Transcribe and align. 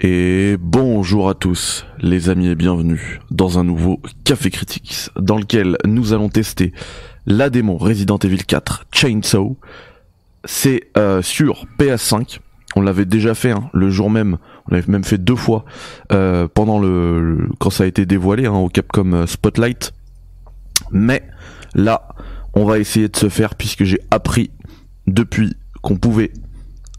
Et 0.00 0.56
bonjour 0.60 1.28
à 1.28 1.34
tous 1.34 1.84
les 1.98 2.30
amis 2.30 2.46
et 2.46 2.54
bienvenue 2.54 3.18
dans 3.32 3.58
un 3.58 3.64
nouveau 3.64 4.00
Café 4.22 4.48
Critics 4.48 5.10
dans 5.18 5.36
lequel 5.36 5.76
nous 5.84 6.12
allons 6.12 6.28
tester 6.28 6.72
la 7.26 7.50
démon 7.50 7.76
Resident 7.76 8.16
Evil 8.18 8.44
4 8.44 8.86
Chainsaw. 8.92 9.56
C'est 10.44 10.84
euh, 10.96 11.20
sur 11.20 11.66
PS5. 11.80 12.38
On 12.76 12.80
l'avait 12.80 13.06
déjà 13.06 13.34
fait 13.34 13.50
hein, 13.50 13.70
le 13.72 13.90
jour 13.90 14.08
même. 14.08 14.38
On 14.70 14.74
l'avait 14.76 14.92
même 14.92 15.02
fait 15.02 15.18
deux 15.18 15.34
fois 15.34 15.64
euh, 16.12 16.46
pendant 16.46 16.78
le, 16.78 17.48
quand 17.58 17.70
ça 17.70 17.82
a 17.82 17.86
été 17.88 18.06
dévoilé 18.06 18.46
hein, 18.46 18.52
au 18.52 18.68
Capcom 18.68 19.12
euh, 19.12 19.26
Spotlight. 19.26 19.92
Mais 20.92 21.24
là, 21.74 22.06
on 22.54 22.64
va 22.64 22.78
essayer 22.78 23.08
de 23.08 23.16
se 23.16 23.28
faire 23.28 23.56
puisque 23.56 23.82
j'ai 23.82 23.98
appris 24.12 24.52
depuis 25.08 25.56
qu'on 25.82 25.96
pouvait 25.96 26.30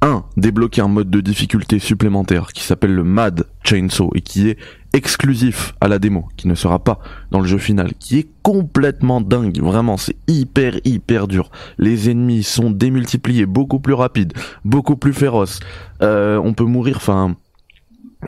1. 0.01 0.23
Débloquer 0.37 0.81
un 0.81 0.87
mode 0.87 1.09
de 1.09 1.19
difficulté 1.19 1.79
supplémentaire 1.79 2.53
qui 2.53 2.63
s'appelle 2.63 2.93
le 2.93 3.03
Mad 3.03 3.45
Chainsaw 3.63 4.11
et 4.15 4.21
qui 4.21 4.49
est 4.49 4.57
exclusif 4.93 5.75
à 5.81 5.87
la 5.87 5.99
démo, 5.99 6.27
qui 6.37 6.47
ne 6.47 6.55
sera 6.55 6.79
pas 6.79 6.99
dans 7.31 7.39
le 7.39 7.47
jeu 7.47 7.57
final, 7.57 7.93
qui 7.99 8.19
est 8.19 8.29
complètement 8.41 9.21
dingue, 9.21 9.59
vraiment, 9.59 9.97
c'est 9.97 10.15
hyper 10.27 10.79
hyper 10.85 11.27
dur. 11.27 11.51
Les 11.77 12.09
ennemis 12.09 12.43
sont 12.43 12.71
démultipliés, 12.71 13.45
beaucoup 13.45 13.79
plus 13.79 13.93
rapides, 13.93 14.33
beaucoup 14.65 14.95
plus 14.95 15.13
féroces. 15.13 15.59
Euh, 16.01 16.39
on 16.43 16.53
peut 16.53 16.63
mourir, 16.63 16.97
enfin, 16.97 17.35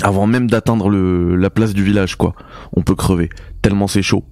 avant 0.04 0.28
même 0.28 0.50
d'atteindre 0.50 0.90
la 0.90 1.50
place 1.50 1.74
du 1.74 1.84
village, 1.84 2.16
quoi. 2.16 2.36
On 2.74 2.82
peut 2.82 2.96
crever, 2.96 3.30
tellement 3.62 3.88
c'est 3.88 4.04
chaud. 4.04 4.26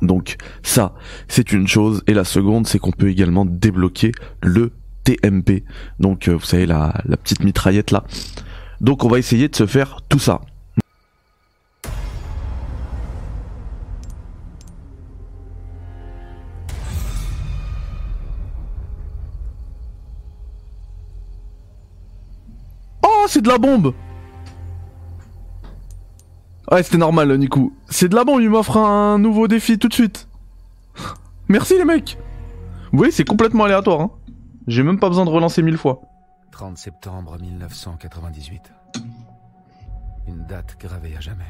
Donc 0.00 0.36
ça, 0.64 0.94
c'est 1.28 1.52
une 1.52 1.68
chose. 1.68 2.02
Et 2.08 2.14
la 2.14 2.24
seconde, 2.24 2.66
c'est 2.66 2.80
qu'on 2.80 2.90
peut 2.90 3.08
également 3.08 3.44
débloquer 3.44 4.10
le 4.42 4.72
TMP. 5.04 5.64
Donc 5.98 6.28
euh, 6.28 6.32
vous 6.32 6.44
savez 6.44 6.66
la, 6.66 6.94
la 7.04 7.16
petite 7.16 7.42
mitraillette 7.44 7.90
là. 7.90 8.04
Donc 8.80 9.04
on 9.04 9.08
va 9.08 9.18
essayer 9.18 9.48
de 9.48 9.56
se 9.56 9.66
faire 9.66 10.00
tout 10.08 10.18
ça. 10.18 10.40
Oh 23.04 23.24
c'est 23.28 23.42
de 23.42 23.48
la 23.48 23.58
bombe 23.58 23.94
Ouais 26.70 26.82
c'était 26.82 26.98
normal 26.98 27.36
Nico. 27.36 27.72
C'est 27.88 28.08
de 28.08 28.14
la 28.14 28.24
bombe, 28.24 28.40
il 28.40 28.48
m'offre 28.50 28.76
un 28.78 29.18
nouveau 29.18 29.46
défi 29.48 29.78
tout 29.78 29.88
de 29.88 29.94
suite. 29.94 30.28
Merci 31.48 31.76
les 31.76 31.84
mecs 31.84 32.18
Vous 32.92 32.98
voyez 32.98 33.12
c'est 33.12 33.24
complètement 33.24 33.64
aléatoire 33.64 34.00
hein. 34.00 34.10
J'ai 34.66 34.82
même 34.82 34.98
pas 34.98 35.08
besoin 35.08 35.24
de 35.24 35.30
relancer 35.30 35.62
mille 35.62 35.76
fois. 35.76 36.00
30 36.52 36.78
septembre 36.78 37.38
1998. 37.40 38.72
Une 40.28 40.46
date 40.46 40.76
gravée 40.78 41.16
à 41.16 41.20
jamais. 41.20 41.44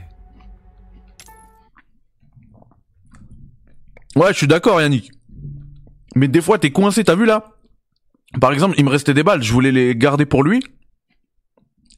Ouais, 4.16 4.32
je 4.32 4.38
suis 4.38 4.46
d'accord, 4.46 4.80
Yannick. 4.80 5.10
Mais 6.14 6.28
des 6.28 6.40
fois, 6.40 6.58
t'es 6.58 6.70
coincé, 6.70 7.04
t'as 7.04 7.14
vu 7.14 7.24
là? 7.24 7.44
Par 8.40 8.52
exemple, 8.52 8.74
il 8.78 8.84
me 8.84 8.90
restait 8.90 9.14
des 9.14 9.22
balles, 9.22 9.42
je 9.42 9.52
voulais 9.52 9.72
les 9.72 9.94
garder 9.94 10.26
pour 10.26 10.42
lui. 10.42 10.62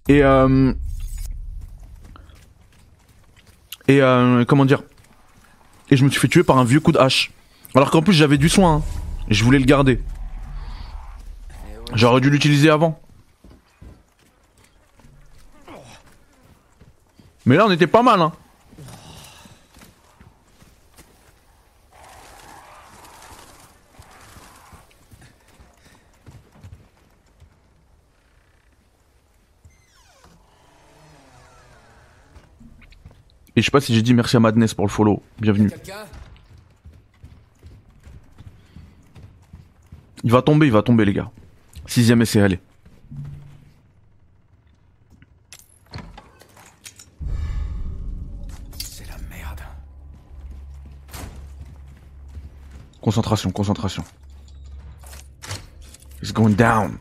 Et 0.08 0.22
euh... 0.22 0.72
Et 3.86 4.00
euh... 4.00 4.44
Comment 4.44 4.64
dire? 4.64 4.82
Et 5.90 5.96
je 5.96 6.04
me 6.04 6.10
suis 6.10 6.20
fait 6.20 6.28
tuer 6.28 6.42
par 6.42 6.58
un 6.58 6.64
vieux 6.64 6.80
coup 6.80 6.92
de 6.92 6.98
hache. 6.98 7.32
Alors 7.74 7.90
qu'en 7.90 8.02
plus, 8.02 8.12
j'avais 8.12 8.38
du 8.38 8.48
soin. 8.48 8.76
Hein. 8.76 8.82
Et 9.28 9.34
je 9.34 9.44
voulais 9.44 9.58
le 9.58 9.64
garder. 9.64 10.00
J'aurais 11.94 12.20
dû 12.20 12.28
l'utiliser 12.28 12.70
avant. 12.70 13.00
Mais 17.46 17.56
là, 17.56 17.66
on 17.66 17.70
était 17.70 17.86
pas 17.86 18.02
mal, 18.02 18.20
hein. 18.20 18.32
Et 33.56 33.60
je 33.60 33.66
sais 33.66 33.70
pas 33.70 33.80
si 33.80 33.94
j'ai 33.94 34.02
dit 34.02 34.14
merci 34.14 34.36
à 34.36 34.40
Madness 34.40 34.74
pour 34.74 34.84
le 34.84 34.90
follow. 34.90 35.22
Bienvenue. 35.38 35.70
Il 40.24 40.32
va 40.32 40.42
tomber, 40.42 40.66
il 40.66 40.72
va 40.72 40.82
tomber 40.82 41.04
les 41.04 41.12
gars. 41.12 41.30
Sixième 41.86 42.22
essai, 42.22 42.40
allez. 42.40 42.60
C'est 48.78 49.06
la 49.08 49.16
merde. 49.28 49.60
Concentration, 53.00 53.50
concentration. 53.50 54.04
It's 56.22 56.32
going 56.32 56.54
down. 56.54 56.98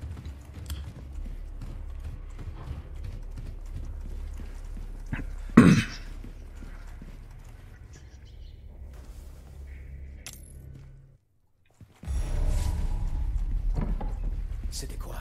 C'était 14.73 14.95
quoi 14.95 15.13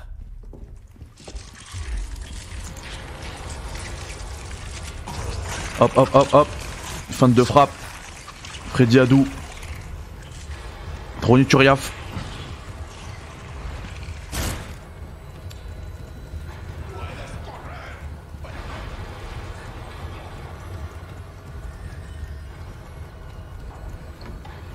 Hop, 5.79 5.93
hop, 5.95 6.09
hop, 6.15 6.29
hop. 6.33 6.49
Fin 7.11 7.29
de 7.29 7.45
frappe. 7.45 7.71
Freddy 8.71 8.99
Adou. 8.99 9.29
Ronny 11.23 11.45
Turiaf. 11.45 11.93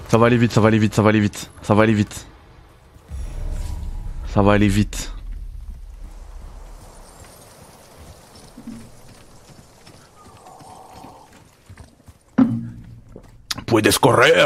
Ça 0.08 0.20
va 0.20 0.28
aller 0.28 0.38
vite, 0.38 0.52
ça 0.52 0.62
va 0.62 0.68
aller 0.68 0.78
vite, 0.78 0.94
ça 0.94 1.02
va 1.02 1.10
aller 1.10 1.20
vite, 1.20 1.50
ça 1.64 1.74
va 1.74 1.82
aller 1.82 1.94
vite. 1.94 2.28
Ça 4.38 4.44
va 4.44 4.54
aller 4.54 4.68
vite. 4.68 5.12
Puedes 13.66 13.98
correr. 13.98 14.46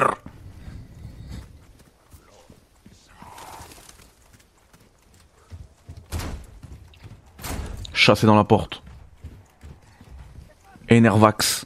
Chasser 7.91 8.25
dans 8.25 8.37
la 8.37 8.45
porte. 8.45 8.81
Enervax. 10.89 11.65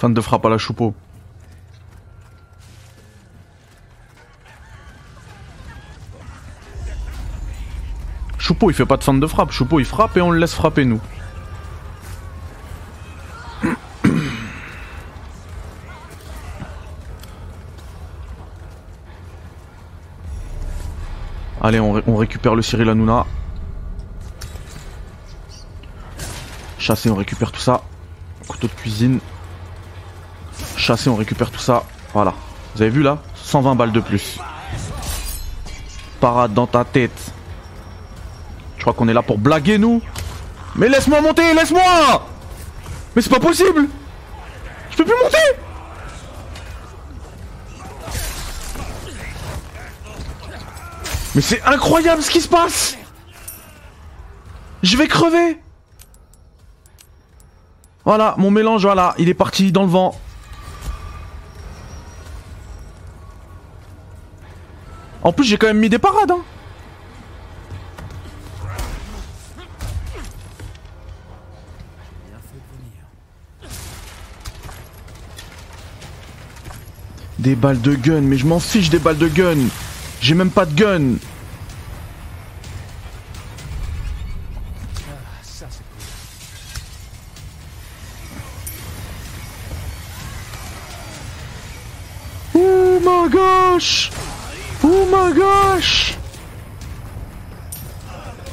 Fan 0.00 0.14
de 0.14 0.20
frappe 0.22 0.46
à 0.46 0.48
la 0.48 0.56
choupeau. 0.56 0.94
Choupeau 8.38 8.70
il 8.70 8.72
fait 8.72 8.86
pas 8.86 8.96
de 8.96 9.04
fin 9.04 9.12
de 9.12 9.26
frappe, 9.26 9.52
Choupeau 9.52 9.78
il 9.78 9.84
frappe 9.84 10.16
et 10.16 10.22
on 10.22 10.30
le 10.30 10.38
laisse 10.38 10.54
frapper 10.54 10.86
nous. 10.86 11.02
Allez 21.60 21.78
on 21.78 22.16
récupère 22.16 22.54
le 22.54 22.62
Cyril 22.62 22.88
Hanouna. 22.88 23.26
Chasser, 26.78 27.10
on 27.10 27.16
récupère 27.16 27.52
tout 27.52 27.60
ça. 27.60 27.82
Couteau 28.48 28.66
de 28.66 28.72
cuisine. 28.72 29.20
On 31.06 31.14
récupère 31.14 31.50
tout 31.52 31.60
ça. 31.60 31.84
Voilà. 32.12 32.34
Vous 32.74 32.82
avez 32.82 32.90
vu 32.90 33.02
là? 33.02 33.18
120 33.36 33.76
balles 33.76 33.92
de 33.92 34.00
plus. 34.00 34.40
Parade 36.20 36.52
dans 36.52 36.66
ta 36.66 36.84
tête. 36.84 37.32
Je 38.76 38.82
crois 38.82 38.92
qu'on 38.92 39.06
est 39.06 39.12
là 39.12 39.22
pour 39.22 39.38
blaguer, 39.38 39.78
nous. 39.78 40.02
Mais 40.74 40.88
laisse-moi 40.88 41.20
monter, 41.20 41.54
laisse-moi 41.54 42.26
Mais 43.14 43.22
c'est 43.22 43.30
pas 43.30 43.40
possible 43.40 43.88
Je 44.90 44.96
peux 44.96 45.04
plus 45.04 45.14
monter 45.22 45.38
Mais 51.34 51.40
c'est 51.40 51.62
incroyable 51.62 52.22
ce 52.22 52.30
qui 52.30 52.40
se 52.40 52.48
passe 52.48 52.96
Je 54.82 54.96
vais 54.96 55.06
crever 55.08 55.58
Voilà, 58.04 58.34
mon 58.38 58.50
mélange, 58.50 58.82
voilà, 58.82 59.14
il 59.18 59.28
est 59.28 59.34
parti 59.34 59.72
dans 59.72 59.82
le 59.82 59.88
vent. 59.88 60.18
En 65.22 65.32
plus, 65.32 65.44
j'ai 65.44 65.58
quand 65.58 65.66
même 65.66 65.78
mis 65.78 65.90
des 65.90 65.98
parades, 65.98 66.30
hein 66.30 66.42
Des 77.38 77.54
balles 77.54 77.80
de 77.80 77.94
gun, 77.94 78.20
mais 78.20 78.36
je 78.36 78.46
m'en 78.46 78.60
fiche 78.60 78.90
des 78.90 78.98
balles 78.98 79.16
de 79.16 79.28
gun. 79.28 79.56
J'ai 80.20 80.34
même 80.34 80.50
pas 80.50 80.66
de 80.66 80.74
gun. 80.74 81.16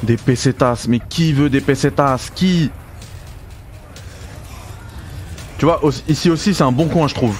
Des 0.02 0.16
pesetas, 0.16 0.86
mais 0.88 1.00
qui 1.00 1.32
veut 1.32 1.50
des 1.50 1.60
pesetas? 1.60 2.30
Qui? 2.34 2.70
Tu 5.58 5.64
vois, 5.64 5.80
ici 6.06 6.30
aussi 6.30 6.54
c'est 6.54 6.62
un 6.62 6.72
bon 6.72 6.86
coin 6.86 7.08
je 7.08 7.14
trouve. 7.14 7.36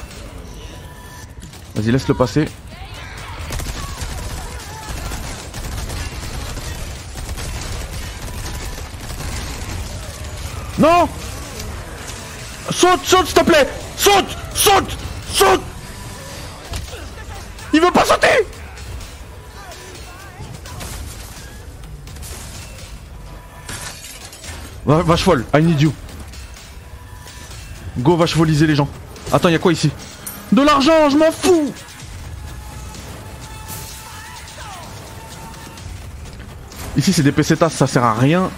Vas-y, 1.74 1.92
laisse-le 1.92 2.14
passer. 2.14 2.46
Non! 10.78 11.08
Saute, 12.70 13.04
saute 13.04 13.26
s'il 13.26 13.34
te 13.34 13.44
plaît! 13.44 13.68
Saute 13.96 14.36
Saute 14.54 14.96
Saute! 15.32 15.62
Il 17.72 17.80
veut 17.80 17.90
pas 17.90 18.04
sauter 18.04 18.46
Va, 24.88 25.02
vache 25.02 25.22
folle, 25.22 25.44
I 25.54 25.62
need 25.62 25.78
you. 25.82 25.92
Go, 27.98 28.16
vache 28.16 28.34
voliser 28.34 28.66
les 28.66 28.74
gens. 28.74 28.88
Attends, 29.30 29.50
y'a 29.50 29.58
quoi 29.58 29.70
ici? 29.70 29.90
De 30.50 30.62
l'argent, 30.62 31.10
je 31.10 31.16
m'en 31.18 31.30
fous 31.30 31.74
Ici, 36.96 37.12
c'est 37.12 37.22
des 37.22 37.32
pesetas, 37.32 37.68
ça 37.68 37.86
sert 37.86 38.02
à 38.02 38.14
rien. 38.14 38.50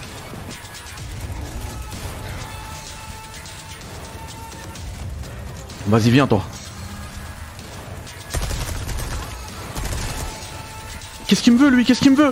Vas-y, 5.88 6.10
viens, 6.10 6.28
toi. 6.28 6.44
Qu'est-ce 11.26 11.42
qu'il 11.42 11.54
me 11.54 11.58
veut, 11.58 11.70
lui? 11.70 11.84
Qu'est-ce 11.84 12.00
qu'il 12.00 12.12
me 12.12 12.16
veut? 12.16 12.30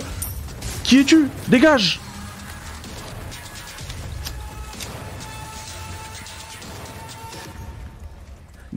Qui 0.85 0.99
es-tu? 0.99 1.27
Dégage 1.49 1.99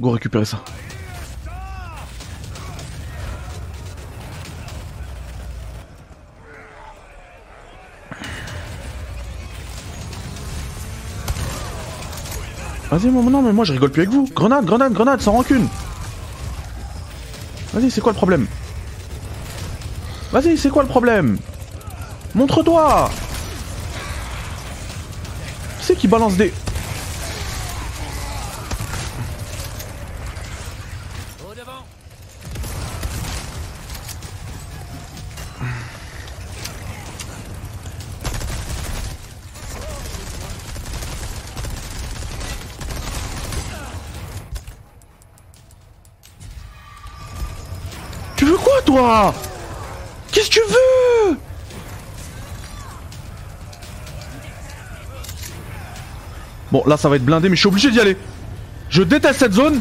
Go 0.03 0.11
récupérer 0.11 0.45
ça. 0.45 0.59
Vas-y, 12.91 13.11
non, 13.13 13.43
mais 13.43 13.53
moi 13.53 13.65
je 13.65 13.73
rigole 13.73 13.91
plus 13.91 14.03
avec 14.03 14.13
vous. 14.13 14.29
Grenade, 14.35 14.65
grenade, 14.65 14.93
grenade, 14.93 15.21
sans 15.21 15.33
rancune. 15.33 15.69
Vas-y, 17.73 17.93
c'est 17.93 18.01
quoi 18.01 18.11
le 18.11 18.17
problème? 18.17 18.49
Vas-y, 20.33 20.59
c'est 20.59 20.69
quoi 20.69 20.83
le 20.83 20.89
problème? 20.89 21.39
Montre-toi 22.35 23.09
c'est 25.83 25.97
qui 25.97 26.07
balance 26.07 26.37
des... 26.37 26.55
toi 48.85 49.35
Qu'est-ce 50.31 50.49
que 50.49 50.55
tu 50.55 50.61
veux? 50.61 51.37
Bon, 56.71 56.83
là, 56.87 56.97
ça 56.97 57.09
va 57.09 57.17
être 57.17 57.25
blindé, 57.25 57.49
mais 57.51 57.57
je 57.57 57.61
suis 57.61 57.69
obligé 57.69 57.91
d'y 57.91 58.01
aller. 58.01 58.17
Je 58.89 59.03
déteste 59.03 59.41
cette 59.41 59.53
zone. 59.53 59.81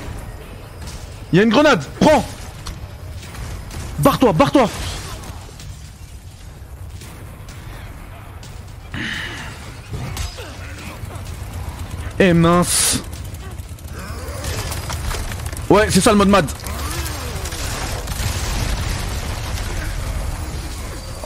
Il 1.32 1.38
y 1.38 1.40
a 1.40 1.44
une 1.44 1.50
grenade. 1.50 1.84
Prends 2.00 2.26
Barre-toi, 4.00 4.34
barre-toi 4.34 4.70
Eh 12.20 12.34
mince 12.34 13.04
Ouais, 15.70 15.88
c'est 15.90 16.02
ça 16.02 16.12
le 16.12 16.18
mode 16.18 16.30
mad. 16.30 16.46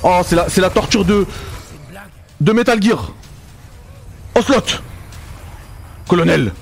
Oh, 0.07 0.21
c'est 0.23 0.61
la, 0.61 0.69
torture 0.69 1.03
de. 1.03 1.25
de 2.39 2.51
Metal 2.51 2.79
Gear. 2.81 3.11
Oslot 4.35 4.61
Colonel 6.07 6.53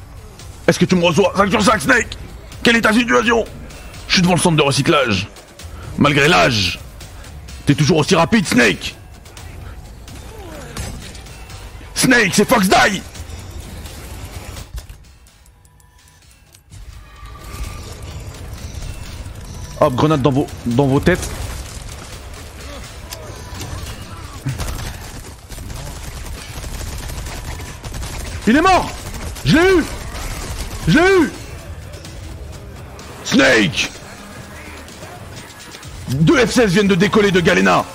Est-ce 0.65 0.79
que 0.79 0.85
tu 0.85 0.95
me 0.95 1.03
reçois 1.03 1.33
5 1.35 1.49
sur 1.49 1.61
5, 1.61 1.81
Snake? 1.81 2.17
Quelle 2.63 2.77
est 2.77 2.81
ta 2.81 2.93
situation? 2.93 3.43
Je 4.07 4.13
suis 4.13 4.21
devant 4.21 4.35
le 4.35 4.39
centre 4.39 4.55
de 4.55 4.61
recyclage. 4.61 5.27
Malgré 5.97 6.29
l'âge. 6.29 6.79
T'es 7.65 7.75
toujours 7.75 7.97
aussi 7.97 8.15
rapide, 8.15 8.47
Snake 8.47 8.95
Snake, 11.95 12.31
c'est 12.33 12.47
Fox 12.47 12.69
Die 12.69 13.01
Hop, 19.81 19.95
grenade 19.95 20.21
dans 20.21 20.31
vos, 20.31 20.47
dans 20.65 20.87
vos 20.87 21.01
têtes. 21.01 21.29
Il 28.47 28.55
est 28.57 28.61
mort. 28.61 28.89
Je 29.45 29.57
l'ai 29.57 29.77
eu. 29.77 29.83
Je 30.87 30.99
l'ai 30.99 31.21
eu. 31.21 31.31
Snake. 33.23 33.91
Deux 36.09 36.45
F-16 36.45 36.65
viennent 36.67 36.87
de 36.87 36.95
décoller 36.95 37.31
de 37.31 37.39
Galena. 37.39 37.85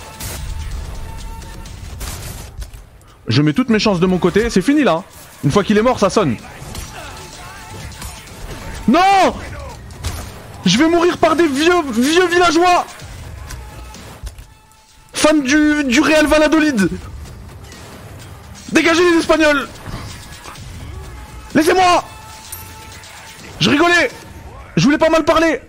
Je 3.27 3.43
mets 3.43 3.53
toutes 3.53 3.69
mes 3.69 3.79
chances 3.79 4.01
de 4.01 4.07
mon 4.07 4.19
côté, 4.19 4.49
c'est 4.49 4.63
fini 4.63 4.85
là. 4.85 5.03
Une 5.45 5.51
fois 5.51 5.63
qu'il 5.63 5.77
est 5.77 5.83
mort, 5.83 5.99
ça 5.99 6.09
sonne. 6.09 6.37
Non! 8.89 9.35
Je 10.65 10.79
vais 10.79 10.89
mourir 10.89 11.19
par 11.19 11.37
des 11.37 11.47
vieux, 11.47 11.83
vieux 11.93 12.27
villageois. 12.27 12.87
Fans 15.13 15.35
du, 15.35 15.85
du 15.85 16.01
Real 16.01 16.27
Valladolid. 16.27 16.89
Dégagez 18.73 19.03
les 19.13 19.19
Espagnols 19.19 19.69
Laissez-moi. 21.59 22.05
Je 23.59 23.69
rigolais. 23.69 24.09
Je 24.77 24.85
voulais 24.85 24.97
pas 24.97 25.09
mal 25.09 25.25
parler. 25.25 25.61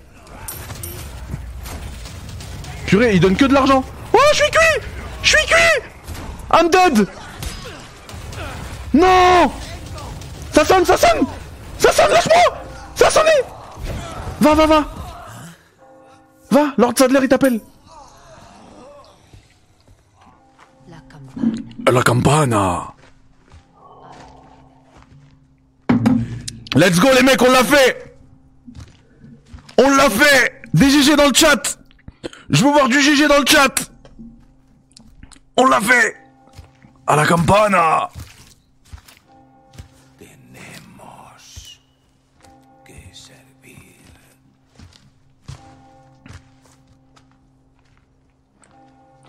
Purée, 2.86 3.16
il 3.16 3.20
donne 3.20 3.36
que 3.36 3.46
de 3.46 3.56
l'argent. 3.56 3.84
Oh, 4.14 4.18
je 4.32 4.36
suis 4.36 4.52
cuit. 4.52 4.88
Je 5.24 5.30
suis 5.30 5.48
cuit. 5.48 5.82
I'm 6.54 6.70
dead. 6.70 7.08
Non. 8.94 9.52
Ça 10.54 10.64
sonne, 10.64 10.86
ça 10.86 10.96
sonne. 10.96 11.26
Ça 11.80 11.92
sonne, 11.92 12.12
lâche-moi. 12.12 12.64
Ça 12.94 13.08
a 13.08 13.10
sonné. 13.10 13.32
Va, 14.42 14.54
va, 14.54 14.68
va. 14.68 14.86
Va, 16.52 16.74
Lord 16.78 16.94
Sadler, 16.96 17.22
il 17.24 17.30
t'appelle. 17.30 17.62
La 21.92 22.04
campana 22.04 22.94
Let's 26.80 26.98
go 26.98 27.10
les 27.14 27.24
mecs, 27.24 27.42
on 27.42 27.52
l'a 27.52 27.66
fait. 27.66 28.16
On 29.78 29.90
l'a 29.98 30.10
fait. 30.10 30.62
Des 30.74 30.90
GG 30.90 31.18
dans 31.18 31.28
le 31.28 31.34
chat. 31.34 31.78
Je 32.50 32.64
veux 32.64 32.72
voir 32.72 32.88
du 32.88 33.02
GG 33.02 33.28
dans 33.28 33.40
le 33.40 33.46
chat. 33.46 33.92
On 35.58 35.66
l'a 35.66 35.82
fait. 35.82 36.16
À 37.06 37.18
la 37.18 37.28
campana. 37.28 38.10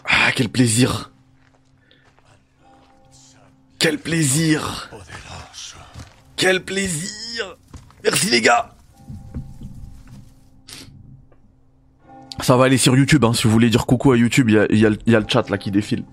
Ah, 0.05 0.31
quel 0.37 0.51
plaisir. 0.51 1.11
Quel 3.81 3.99
plaisir. 3.99 4.89
Quel 6.37 6.65
plaisir 6.65 7.20
Merci 8.03 8.31
les 8.31 8.41
gars 8.41 8.71
Ça 12.41 12.57
va 12.57 12.65
aller 12.65 12.79
sur 12.79 12.97
YouTube, 12.97 13.25
hein, 13.25 13.35
si 13.35 13.45
vous 13.45 13.51
voulez 13.51 13.69
dire 13.69 13.87
coucou 13.87 14.13
à 14.13 14.17
YouTube, 14.17 14.49
il 14.49 14.77
y 14.77 14.81
y 14.81 15.17
a 15.17 15.21
le 15.21 15.27
chat 15.29 15.49
là 15.51 15.59
qui 15.59 15.71
défile. 15.71 16.05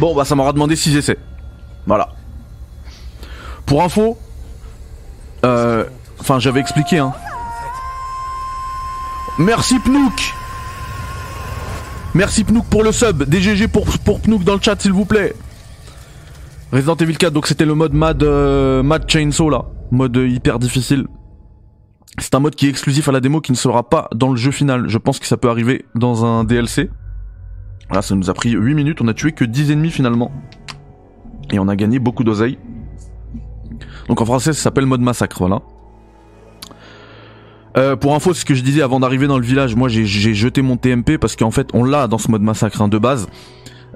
Bon 0.00 0.14
bah 0.14 0.24
ça 0.24 0.34
m'aura 0.34 0.54
demandé 0.54 0.76
6 0.76 0.96
essais. 0.96 1.18
Voilà. 1.86 2.08
Pour 3.66 3.82
info, 3.82 4.18
euh, 5.44 5.84
enfin 6.18 6.38
j'avais 6.38 6.60
expliqué 6.60 6.98
hein. 6.98 7.12
Merci 9.38 9.78
Pnouk 9.78 10.34
Merci 12.14 12.44
Pnouk 12.44 12.66
pour 12.66 12.82
le 12.82 12.92
sub, 12.92 13.22
DGG 13.22 13.68
pour, 13.68 13.86
pour 14.04 14.20
Pnouk 14.20 14.42
dans 14.44 14.54
le 14.54 14.60
chat 14.60 14.80
s'il 14.80 14.92
vous 14.92 15.04
plaît. 15.04 15.34
Resident 16.72 16.96
Evil 16.96 17.16
4, 17.16 17.32
donc 17.32 17.46
c'était 17.46 17.64
le 17.64 17.74
mode 17.74 17.94
Mad, 17.94 18.22
euh, 18.22 18.82
Mad 18.82 19.08
Chainsaw 19.08 19.48
là, 19.50 19.66
mode 19.90 20.16
hyper 20.16 20.58
difficile. 20.58 21.06
C'est 22.18 22.34
un 22.34 22.40
mode 22.40 22.54
qui 22.54 22.66
est 22.66 22.70
exclusif 22.70 23.08
à 23.08 23.12
la 23.12 23.20
démo 23.20 23.40
qui 23.40 23.52
ne 23.52 23.56
sera 23.56 23.88
pas 23.88 24.08
dans 24.14 24.30
le 24.30 24.36
jeu 24.36 24.50
final. 24.50 24.88
Je 24.88 24.98
pense 24.98 25.18
que 25.18 25.26
ça 25.26 25.36
peut 25.36 25.48
arriver 25.48 25.84
dans 25.94 26.24
un 26.24 26.44
DLC. 26.44 26.90
Là, 27.90 28.02
ça 28.02 28.14
nous 28.14 28.30
a 28.30 28.34
pris 28.34 28.50
8 28.50 28.74
minutes, 28.74 29.00
on 29.00 29.08
a 29.08 29.14
tué 29.14 29.32
que 29.32 29.44
10 29.44 29.70
ennemis 29.72 29.90
finalement. 29.90 30.30
Et 31.52 31.58
on 31.58 31.68
a 31.68 31.76
gagné 31.76 31.98
beaucoup 31.98 32.24
d'oseille. 32.24 32.58
Donc 34.08 34.20
en 34.20 34.24
français, 34.24 34.52
ça 34.52 34.62
s'appelle 34.62 34.86
mode 34.86 35.00
massacre, 35.00 35.38
voilà. 35.38 35.62
Euh, 37.76 37.96
pour 37.96 38.14
info, 38.14 38.34
c'est 38.34 38.40
ce 38.40 38.44
que 38.44 38.54
je 38.54 38.62
disais 38.62 38.82
avant 38.82 39.00
d'arriver 39.00 39.26
dans 39.26 39.38
le 39.38 39.44
village. 39.44 39.76
Moi, 39.76 39.88
j'ai- 39.88 40.04
jeté 40.06 40.62
mon 40.62 40.76
TMP 40.76 41.18
parce 41.18 41.36
qu'en 41.36 41.50
fait, 41.50 41.68
on 41.72 41.84
l'a 41.84 42.08
dans 42.08 42.18
ce 42.18 42.30
mode 42.30 42.42
massacre 42.42 42.82
hein, 42.82 42.88
de 42.88 42.98
base. 42.98 43.28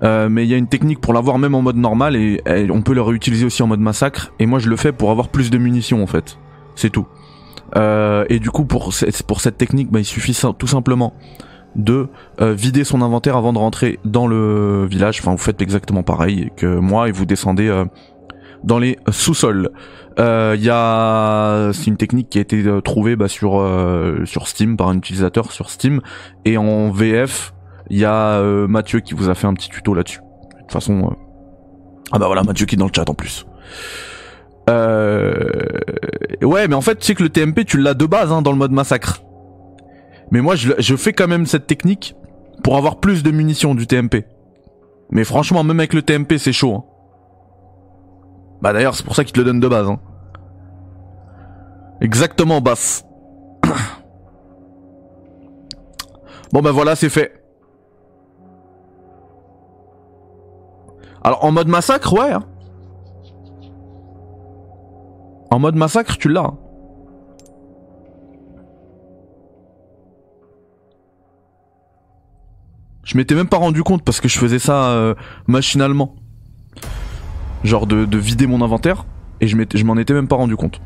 Euh, 0.03 0.29
mais 0.29 0.45
il 0.45 0.51
y 0.51 0.55
a 0.55 0.57
une 0.57 0.67
technique 0.67 1.01
pour 1.01 1.13
l'avoir 1.13 1.39
même 1.39 1.55
en 1.55 1.63
mode 1.63 1.77
normal 1.77 2.17
et, 2.17 2.41
on 2.71 2.83
peut 2.83 2.95
le 2.95 3.03
réutiliser 3.03 3.45
aussi 3.45 3.63
en 3.63 3.67
mode 3.67 3.81
massacre. 3.81 4.33
Et 4.39 4.47
moi, 4.47 4.59
je 4.59 4.69
le 4.69 4.77
fais 4.77 4.93
pour 4.93 5.11
avoir 5.11 5.29
plus 5.29 5.51
de 5.51 5.59
munitions 5.59 6.03
en 6.03 6.07
fait. 6.07 6.39
C'est 6.75 6.91
tout. 6.91 7.07
Euh, 7.77 8.25
et 8.29 8.39
du 8.39 8.51
coup, 8.51 8.65
pour, 8.65 8.93
pour 9.27 9.41
cette 9.41 9.57
technique, 9.59 9.91
bah, 9.91 10.01
il 10.01 10.05
suffit 10.05 10.39
tout 10.59 10.67
simplement 10.67 11.15
de 11.77 12.09
euh, 12.41 12.53
vider 12.53 12.85
son 12.85 13.03
inventaire 13.03 13.37
avant 13.37 13.53
de 13.53 13.59
rentrer 13.59 13.99
dans 14.05 14.27
le 14.27 14.87
village. 14.87 15.21
Enfin, 15.21 15.33
vous 15.33 15.39
faites 15.39 15.63
exactement 15.63 16.03
pareil 16.03 16.51
que 16.57 16.67
moi 16.67 17.09
et 17.09 17.13
vous 17.13 17.27
descendez 17.27 17.69
euh, 17.69 17.85
dans 18.63 18.79
les 18.79 18.99
sous-sols. 19.11 19.71
Euh, 20.19 20.55
Il 20.57 20.65
y 20.65 20.71
a, 20.71 21.73
c'est 21.73 21.87
une 21.87 21.97
technique 21.97 22.29
qui 22.29 22.39
a 22.39 22.41
été 22.41 22.63
euh, 22.65 22.81
trouvée 22.81 23.17
bah, 23.17 23.29
sur 23.29 23.61
euh, 23.61 24.25
sur 24.25 24.47
Steam 24.49 24.77
par 24.77 24.89
un 24.89 24.97
utilisateur 24.97 25.53
sur 25.53 25.71
Steam 25.71 26.01
et 26.45 26.57
en 26.57 26.91
VF, 26.91 27.53
il 27.91 27.99
y 27.99 28.05
a 28.05 28.39
euh, 28.39 28.67
Mathieu 28.69 29.01
qui 29.01 29.15
vous 29.15 29.29
a 29.29 29.35
fait 29.35 29.47
un 29.47 29.55
petit 29.55 29.69
tuto 29.69 29.95
là-dessus. 29.95 30.21
De 30.21 30.61
toute 30.61 30.73
façon, 30.73 31.09
euh, 31.11 31.15
ah 32.13 32.19
bah 32.19 32.27
voilà 32.27 32.45
Mathieu 32.45 32.67
qui 32.67 32.77
est 32.77 32.79
dans 32.79 32.87
le 32.87 32.93
chat 32.95 33.09
en 33.09 33.15
plus. 33.15 33.47
Euh... 34.71 35.51
Ouais, 36.43 36.69
mais 36.69 36.75
en 36.75 36.81
fait, 36.81 36.97
tu 36.97 37.05
sais 37.05 37.15
que 37.15 37.23
le 37.23 37.29
TMP, 37.29 37.65
tu 37.67 37.79
l'as 37.79 37.95
de 37.95 38.07
base 38.07 38.33
hein, 38.33 38.41
dans 38.41 38.53
le 38.53 38.57
mode 38.57 38.73
massacre. 38.73 39.23
Mais 40.31 40.41
moi, 40.41 40.55
je, 40.57 40.97
fais 40.97 41.13
quand 41.13 41.29
même 41.29 41.47
cette 41.47 41.67
technique 41.67 42.17
pour 42.63 42.77
avoir 42.77 42.97
plus 42.97 43.23
de 43.23 43.31
munitions 43.31 43.75
du 43.75 43.87
TMP. 43.87 44.25
Mais 45.11 45.25
franchement, 45.25 45.63
même 45.65 45.79
avec 45.81 45.93
le 45.95 46.03
TMP, 46.03 46.39
c'est 46.39 46.53
chaud. 46.53 46.75
hein. 46.75 46.85
Bah 48.63 48.73
d'ailleurs, 48.73 48.95
c'est 48.95 49.05
pour 49.05 49.15
ça 49.15 49.25
qu'il 49.25 49.33
te 49.33 49.41
le 49.41 49.45
donne 49.45 49.61
de 49.61 49.69
base. 49.69 49.89
Hein. 49.89 50.01
Exactement, 52.01 52.61
basse. 52.61 53.05
bon 56.53 56.63
bah 56.63 56.73
voilà, 56.73 56.97
c'est 56.97 57.11
fait. 57.11 57.45
Alors 61.23 61.45
en 61.45 61.53
mode 61.53 61.69
massacre, 61.69 62.13
ouais. 62.15 62.33
hein. 62.33 62.45
En 65.51 65.59
mode 65.59 65.77
massacre, 65.77 66.17
tu 66.19 66.29
l'as. 66.29 66.55
Je 73.05 73.17
m'étais 73.17 73.35
même 73.35 73.49
pas 73.49 73.57
rendu 73.59 73.83
compte 73.83 74.03
parce 74.03 74.21
que 74.21 74.29
je 74.29 74.39
faisais 74.39 74.59
ça 74.59 74.91
euh, 74.91 75.15
machinalement. 75.47 76.17
Genre 77.63 77.87
de, 77.87 78.05
de 78.05 78.19
vider 78.19 78.47
mon 78.47 78.63
inventaire 78.63 79.05
et 79.41 79.49
je 79.49 79.85
m'en 79.85 79.97
étais 79.97 80.15
même 80.15 80.29
pas 80.29 80.37
rendu 80.37 80.57
compte. 80.57 80.81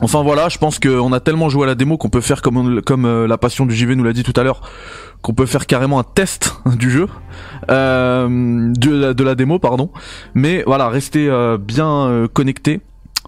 Enfin 0.00 0.22
voilà, 0.22 0.48
je 0.48 0.58
pense 0.58 0.78
qu'on 0.78 1.12
a 1.12 1.20
tellement 1.20 1.48
joué 1.48 1.64
à 1.64 1.66
la 1.66 1.74
démo 1.74 1.98
qu'on 1.98 2.08
peut 2.08 2.20
faire 2.20 2.40
comme, 2.40 2.82
comme 2.82 3.04
euh, 3.04 3.26
la 3.26 3.36
passion 3.36 3.66
du 3.66 3.74
JV 3.74 3.96
nous 3.96 4.04
l'a 4.04 4.12
dit 4.12 4.22
tout 4.22 4.38
à 4.38 4.44
l'heure, 4.44 4.60
qu'on 5.22 5.34
peut 5.34 5.46
faire 5.46 5.66
carrément 5.66 5.98
un 5.98 6.04
test 6.04 6.54
du 6.78 6.90
jeu, 6.90 7.08
euh, 7.70 8.72
de, 8.72 8.90
la, 8.90 9.14
de 9.14 9.24
la 9.24 9.34
démo 9.34 9.58
pardon. 9.58 9.90
Mais 10.34 10.62
voilà, 10.66 10.88
restez 10.88 11.28
euh, 11.28 11.58
bien 11.58 12.28
connectés 12.32 12.80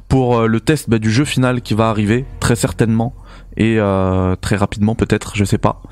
pour 0.08 0.42
le 0.46 0.60
test 0.60 0.88
bah, 0.88 0.98
du 0.98 1.10
jeu 1.10 1.24
final 1.24 1.60
qui 1.60 1.74
va 1.74 1.88
arriver 1.88 2.24
très 2.38 2.56
certainement 2.56 3.14
et 3.56 3.76
euh, 3.78 4.36
très 4.36 4.56
rapidement 4.56 4.94
peut-être, 4.94 5.36
je 5.36 5.44
sais 5.44 5.58
pas, 5.58 5.82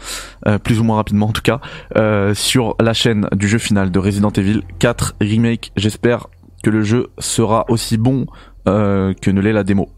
euh, 0.47 0.59
plus 0.59 0.81
ou 0.81 0.85
moins 0.85 0.97
rapidement 0.97 1.27
en 1.27 1.33
tout 1.33 1.43
cas, 1.43 1.61
euh, 1.97 2.35
sur 2.35 2.77
la 2.81 2.95
chaîne 2.95 3.29
du 3.33 3.49
jeu 3.49 3.59
final 3.59 3.91
de 3.91 3.99
Resident 3.99 4.31
Evil 4.31 4.62
4 4.79 5.17
Remake. 5.21 5.73
J'espère 5.77 6.27
que 6.62 6.71
le 6.71 6.83
jeu 6.83 7.09
sera 7.19 7.65
aussi 7.69 7.97
bon 7.97 8.27
euh, 8.69 9.15
que 9.15 9.31
ne 9.31 9.41
l'est 9.41 9.53
la 9.53 9.65
démo. 9.65 9.88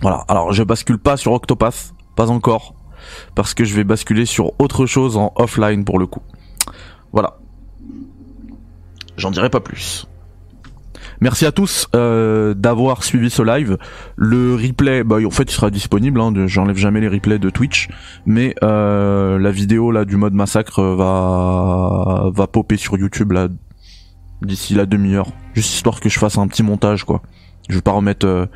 Voilà, 0.00 0.24
alors 0.28 0.52
je 0.52 0.62
bascule 0.62 0.98
pas 0.98 1.16
sur 1.16 1.32
Octopath, 1.32 1.94
pas 2.16 2.30
encore, 2.30 2.74
parce 3.34 3.54
que 3.54 3.64
je 3.64 3.74
vais 3.74 3.84
basculer 3.84 4.26
sur 4.26 4.60
autre 4.60 4.86
chose 4.86 5.16
en 5.16 5.32
offline 5.36 5.84
pour 5.84 5.98
le 5.98 6.06
coup. 6.06 6.22
Voilà. 7.12 7.38
J'en 9.16 9.30
dirai 9.30 9.50
pas 9.50 9.60
plus. 9.60 10.06
Merci 11.22 11.46
à 11.46 11.52
tous 11.52 11.86
euh, 11.94 12.52
d'avoir 12.52 13.04
suivi 13.04 13.30
ce 13.30 13.42
live. 13.42 13.78
Le 14.16 14.56
replay, 14.56 15.04
bah 15.04 15.18
en 15.24 15.30
fait, 15.30 15.44
il 15.44 15.52
sera 15.52 15.70
disponible. 15.70 16.20
Hein, 16.20 16.32
J'enlève 16.48 16.76
jamais 16.76 17.00
les 17.00 17.06
replays 17.06 17.38
de 17.38 17.48
Twitch, 17.48 17.90
mais 18.26 18.56
euh, 18.64 19.38
la 19.38 19.52
vidéo 19.52 19.92
là 19.92 20.04
du 20.04 20.16
mode 20.16 20.34
massacre 20.34 20.80
euh, 20.80 20.96
va 20.96 22.28
va 22.34 22.46
popper 22.48 22.76
sur 22.76 22.98
YouTube 22.98 23.30
là 23.30 23.46
d'ici 24.40 24.74
la 24.74 24.84
demi-heure, 24.84 25.28
juste 25.54 25.72
histoire 25.72 26.00
que 26.00 26.08
je 26.08 26.18
fasse 26.18 26.38
un 26.38 26.48
petit 26.48 26.64
montage 26.64 27.04
quoi. 27.04 27.22
Je 27.68 27.76
vais 27.76 27.82
pas 27.82 27.92
remettre 27.92 28.26
euh, 28.26 28.46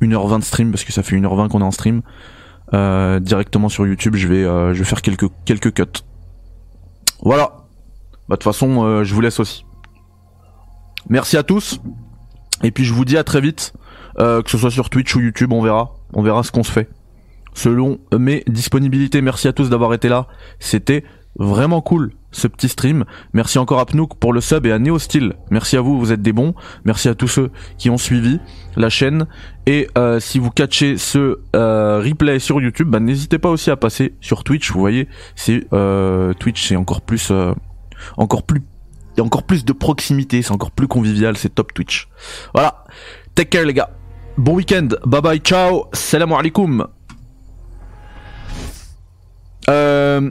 1h20 0.00 0.38
de 0.38 0.44
stream 0.44 0.70
parce 0.70 0.84
que 0.84 0.94
ça 0.94 1.02
fait 1.02 1.16
1h20 1.16 1.48
qu'on 1.50 1.60
est 1.60 1.64
en 1.64 1.70
stream. 1.70 2.00
Directement 2.72 3.68
sur 3.68 3.86
YouTube, 3.86 4.16
je 4.16 4.26
vais 4.26 4.42
je 4.42 4.78
vais 4.78 4.84
faire 4.84 5.02
quelques 5.02 5.28
quelques 5.44 5.74
cuts. 5.74 6.02
Voilà. 7.20 7.66
Bah 8.26 8.36
de 8.36 8.36
toute 8.36 8.44
façon, 8.44 9.04
je 9.04 9.14
vous 9.14 9.20
laisse 9.20 9.38
aussi. 9.38 9.66
Merci 11.10 11.36
à 11.36 11.42
tous. 11.42 11.78
Et 12.62 12.70
puis 12.70 12.84
je 12.84 12.92
vous 12.92 13.04
dis 13.04 13.16
à 13.16 13.24
très 13.24 13.40
vite, 13.40 13.72
euh, 14.18 14.42
que 14.42 14.50
ce 14.50 14.58
soit 14.58 14.70
sur 14.70 14.90
Twitch 14.90 15.14
ou 15.14 15.20
YouTube, 15.20 15.52
on 15.52 15.62
verra, 15.62 15.94
on 16.12 16.22
verra 16.22 16.42
ce 16.42 16.52
qu'on 16.52 16.64
se 16.64 16.72
fait. 16.72 16.88
Selon 17.54 17.98
mes 18.16 18.44
disponibilités, 18.46 19.22
merci 19.22 19.48
à 19.48 19.52
tous 19.52 19.70
d'avoir 19.70 19.94
été 19.94 20.08
là. 20.08 20.26
C'était 20.58 21.04
vraiment 21.38 21.80
cool 21.80 22.12
ce 22.32 22.48
petit 22.48 22.68
stream. 22.68 23.04
Merci 23.32 23.58
encore 23.58 23.78
à 23.80 23.86
Pnouk 23.86 24.16
pour 24.18 24.32
le 24.32 24.40
sub 24.40 24.66
et 24.66 24.72
à 24.72 24.78
Neostyle. 24.78 25.34
Merci 25.50 25.76
à 25.76 25.80
vous, 25.80 25.98
vous 25.98 26.12
êtes 26.12 26.22
des 26.22 26.32
bons. 26.32 26.54
Merci 26.84 27.08
à 27.08 27.14
tous 27.14 27.28
ceux 27.28 27.50
qui 27.78 27.88
ont 27.90 27.98
suivi 27.98 28.40
la 28.76 28.90
chaîne. 28.90 29.26
Et 29.66 29.88
euh, 29.96 30.20
si 30.20 30.38
vous 30.38 30.50
catchez 30.50 30.98
ce 30.98 31.38
euh, 31.54 32.00
replay 32.04 32.38
sur 32.38 32.60
YouTube, 32.60 32.88
bah, 32.88 33.00
n'hésitez 33.00 33.38
pas 33.38 33.48
aussi 33.48 33.70
à 33.70 33.76
passer 33.76 34.14
sur 34.20 34.44
Twitch. 34.44 34.70
Vous 34.70 34.80
voyez, 34.80 35.08
c'est 35.34 35.66
euh, 35.72 36.34
Twitch, 36.34 36.68
c'est 36.68 36.76
encore 36.76 37.00
plus, 37.00 37.30
euh, 37.30 37.52
encore 38.16 38.42
plus 38.42 38.62
y 39.18 39.20
a 39.20 39.24
encore 39.24 39.44
plus 39.44 39.64
de 39.64 39.72
proximité, 39.72 40.42
c'est 40.42 40.52
encore 40.52 40.70
plus 40.70 40.88
convivial, 40.88 41.36
c'est 41.36 41.54
top 41.54 41.72
Twitch. 41.72 42.08
Voilà. 42.54 42.84
Take 43.34 43.50
care 43.50 43.64
les 43.64 43.74
gars. 43.74 43.90
Bon 44.38 44.54
week-end. 44.54 44.88
Bye 45.04 45.22
bye, 45.22 45.38
ciao. 45.38 45.86
Salam 45.92 46.32
alaikum. 46.32 46.86
Euh, 49.68 50.30